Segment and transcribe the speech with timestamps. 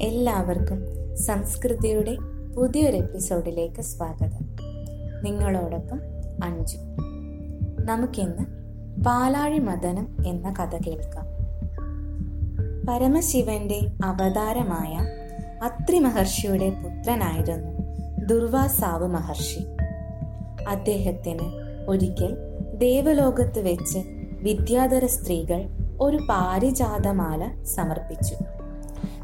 [0.00, 0.78] എല്ലാവർക്കും
[1.16, 2.16] സംസ്കൃതിയുടെ
[2.56, 4.56] പുതിയൊരു എപ്പിസോഡിലേക്ക് സ്വാഗതം.
[5.22, 6.00] നിങ്ങളോടൊപ്പം
[6.44, 6.76] അഞ്ജു.
[7.84, 8.42] നമുക്കിന്ന്
[9.02, 11.26] പാലാഴി മദനം എന്ന കഥ കേൾക്കാം.
[12.88, 14.98] പരമശിവന്റെ അവതാരമായ
[15.64, 17.70] അത്രി മഹർഷിയുടെ പുത്രനായിരുന്നു
[18.26, 19.60] ദുർവാസാവ് മഹർഷി.
[20.68, 22.36] അദ്ദേഹത്തിന് ഒരിക്കൽ
[22.78, 23.98] ദേവലോകത്ത് വെച്ച്
[24.42, 25.68] വിദ്യാധര സ്ത്രീകൾ
[26.00, 28.34] ഒരു പാരിജാതമാല സമർപ്പിച്ചു.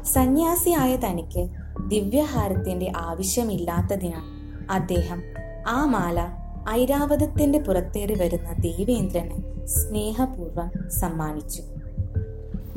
[0.05, 1.47] സന്യാസിയായ തനിക്ക്
[1.87, 4.25] ദിവ്യഹാരത്തിന്റെ ആവശ്യമില്ലാത്തതിനാൽ
[4.69, 5.21] അദ്ദേഹം
[5.67, 6.29] ആ മാല
[6.69, 11.61] ഐരാവതത്തിന്റെ പുറത്തേറി വരുന്ന ദേവേന്ദ്രന് സ്നേഹപൂർവം സമ്മാനിച്ചു.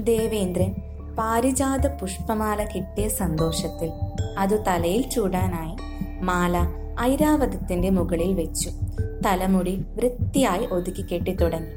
[0.01, 0.75] ദേവേന്ദ്രൻ
[1.19, 3.91] പാരിജാത പുഷ്പമാല കിട്ടിയ സന്തോഷത്തിൽ
[4.39, 5.77] അത് തലയിൽ ചൂടാനായി
[6.21, 6.67] മാല
[7.01, 8.71] ഐരാവതത്തിന്റെ മുകളിൽ വെച്ചു.
[9.27, 11.73] തലമുടി വൃത്തിയായി ഒതുക്കി കെട്ടി തുടങ്ങി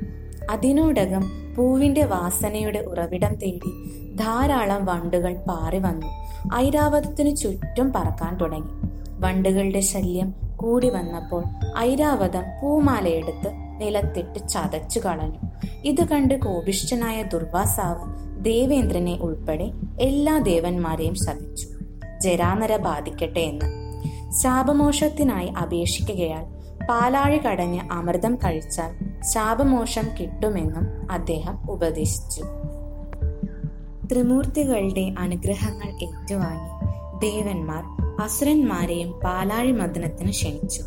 [0.50, 3.72] അതിനോടകം പൂവിന്റെ വാസനയുടെ ഉറവിടം തേടി
[4.20, 6.08] ധാരാളം വണ്ടുകൾ പാറി വന്നു.
[6.56, 8.90] ഐരാവതത്തിനു ചുറ്റും പറക്കാൻ തുടങ്ങി.
[9.20, 11.44] വണ്ടുകളുടെ ശല്യം കൂടി വന്നപ്പോൾ
[11.78, 15.40] ഐരാവതം പൂമാലയെടുത്ത് നിലത്തിട്ട് ചതച്ചു കളഞ്ഞു.
[15.84, 21.68] ഇത് കണ്ട് കോപിഷ്ഠനായ ദുർവാസാവ് ദേവേന്ദ്രനെ ഉൾപ്പെടെ എല്ലാ ദേവന്മാരെയും ശപിച്ചു.
[22.22, 23.66] ജരാനര ബാധിക്കട്ടെ എന്ന്.
[24.32, 26.46] ശാപമോഷത്തിനായി അപേക്ഷിക്കുകയാൽ
[26.86, 32.44] പാലാഴി കടഞ്ഞ് അമൃതം കഴിച്ചാൽ ശാപമോഷം കിട്ടുമെന്നും അദ്ദേഹം ഉപദേശിച്ചു.
[34.12, 36.86] ത്രിമൂർത്തികളുടെ അനുഗ്രഹങ്ങൾ ഏറ്റുവാങ്ങി
[37.20, 37.84] ദേവന്മാർ
[38.22, 40.84] അസുരന്മാരെയും പാലാഴി മദനത്തിന് ക്ഷണിച്ചു.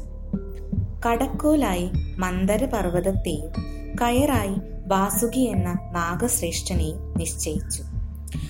[1.06, 3.51] കടക്കോലായി മന്ദര പർവതത്തെയും
[4.01, 4.56] കയറായി
[4.87, 7.83] വാസുകി എന്ന നാഗശ്രേഷ്ഠനെയും നിശ്ചയിച്ചു.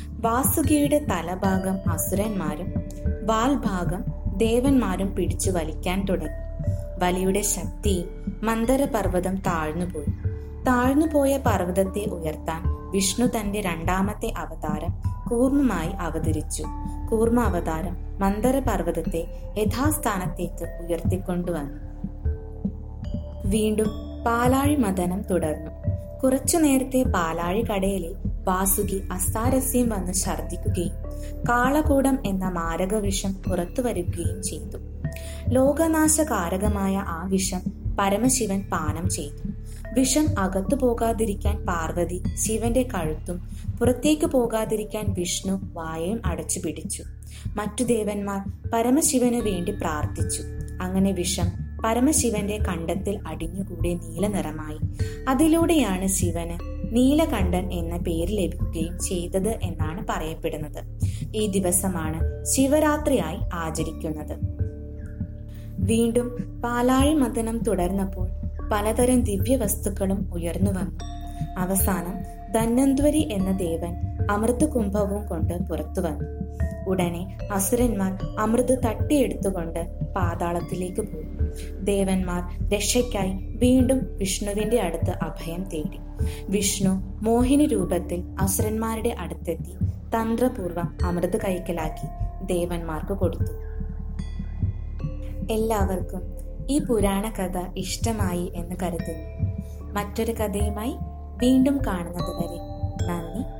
[0.09, 2.73] വാസുകിയുടെ തലഭാഗം അസുരന്മാരും
[3.27, 4.05] വാൽഭാഗം
[4.39, 6.43] ദേവന്മാരും പിടിച്ചു വലിക്കാൻ തുടങ്ങി.
[7.05, 8.05] വലിയുടെ ശക്തിയിൽ
[8.43, 10.11] മന്ദര പർവതം താഴ്ന്നുപോയി.
[10.63, 14.95] താഴ്ന്നുപോയ പർവതത്തെ ഉയർത്താൻ വിഷ്ണു തന്റെ രണ്ടാമത്തെ അവതാരം
[15.29, 16.65] കൂർമ്മമായി അവതരിച്ചു.
[17.11, 21.93] കൂർമ്മ അവതാരം മന്ദര പർവതത്തെ യഥാസ്ഥാനത്തേക്ക് ഉയർത്തിക്കൊണ്ടുവന്നു.
[23.45, 23.89] വീണ്ടും
[24.27, 25.71] പാലാഴി മദനം തുടർന്നു.
[26.23, 28.11] കുറച്ചു നേരത്തെ പാലാഴി കടയിലെ
[28.45, 30.93] വാസുകി അസ്താരസ്യം വന്ന് ഛർദിക്കുകയും
[31.49, 34.79] കാളകൂടം എന്ന മാരക വിഷം പുറത്തു വരികയും ചെയ്തു.
[35.49, 37.61] ലോകനാശകാരകമായ ആ വിഷം
[37.99, 39.52] പരമശിവൻ പാനം ചെയ്തു.
[39.93, 47.05] വിഷം അകത്തു പോകാതിരിക്കാൻ പാർവതി ശിവന്റെ കഴുത്തും പുറത്തേക്ക് പോകാതിരിക്കാൻ വിഷ്ണു വായയും അടച്ചു പിടിച്ചു.
[47.57, 50.43] മറ്റു ദേവന്മാർ പരമശിവനു വേണ്ടി പ്രാർത്ഥിച്ചു.
[50.81, 51.47] അങ്ങനെ വിഷം
[51.85, 54.79] പരമശിവന്റെ കണ്ടത്തിൽ അടിഞ്ഞുകൂടി നീലനിറമായി.
[55.29, 56.59] അതിലൂടെയാണ് ശിവന്
[56.97, 60.99] നീലകണ്ഠൻ എന്ന പേര് ലഭിക്കുകയും ചെയ്തത് എന്നാണ് പറയപ്പെടുന്നത്.
[61.37, 64.37] ഈ ദിവസമാണ് ശിവരാത്രിയായി ആചരിക്കുന്നത്.
[65.79, 68.42] വീണ്ടും പാലാഴി മതനം തുടർന്നപ്പോൾ
[68.73, 70.99] പലതരം ദിവ്യവസ്തുക്കളും ഉയർന്നു വന്നു.
[71.59, 72.15] അവസാനം
[72.53, 73.93] ധന്വന്ത്വരി എന്ന ദേവൻ
[74.31, 76.29] അമൃത കുംഭവും കൊണ്ട് പുറത്തു വന്നു.
[76.89, 81.29] ഉടനെ അസുരന്മാർ അമൃത് തട്ടിയെടുത്തുകൊണ്ട് പാതാളത്തിലേക്ക് പോയി.
[81.85, 85.99] ദേവന്മാർ രക്ഷയ്ക്കായി വീണ്ടും വിഷ്ണുവിന്റെ അടുത്ത് അഭയം തേടി.
[86.49, 86.91] വിഷ്ണു
[87.23, 89.73] മോഹിനി രൂപത്തിൽ അസുരന്മാരുടെ അടുത്തെത്തി
[90.15, 92.07] തന്ത്രപൂർവം അമൃത് കൈക്കലാക്കി
[92.47, 93.53] ദേവന്മാർക്ക് കൊടുത്തു.
[95.53, 99.53] എല്ലാവർക്കും ഈ പുരാണ കഥ ഇഷ്ടമായി എന്ന് കരുതുന്നു.
[99.93, 100.95] മറ്റൊരു കഥയുമായി
[101.37, 102.59] വീണ്ടും കാണുന്നത് വരെ
[103.07, 103.52] നന്ദി.